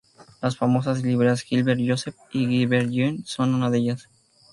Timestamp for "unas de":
3.53-3.77